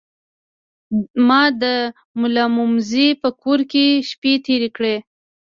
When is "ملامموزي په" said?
2.21-3.29